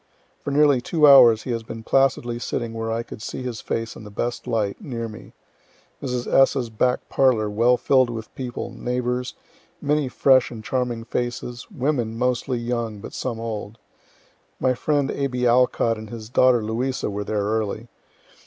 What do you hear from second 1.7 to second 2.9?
placidly sitting